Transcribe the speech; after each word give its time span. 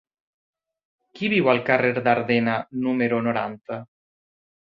Qui 1.19 1.27
viu 1.33 1.49
al 1.53 1.61
carrer 1.67 1.91
d'Ardena 2.07 2.55
número 2.87 3.21
noranta? 3.27 3.79